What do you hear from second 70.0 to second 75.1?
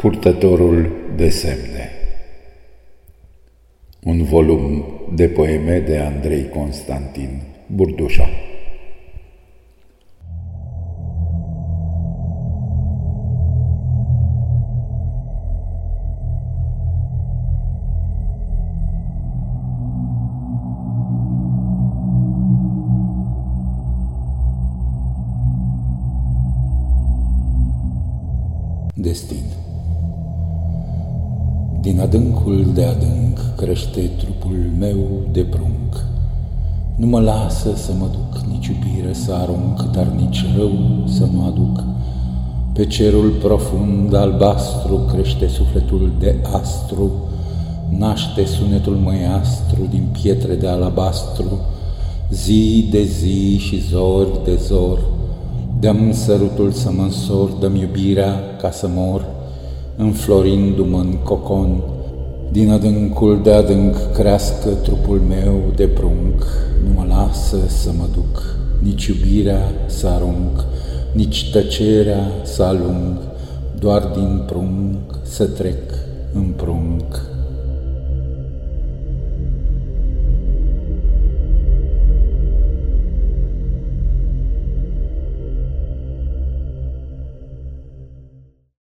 arunc, nici tăcerea să alung, doar din prunc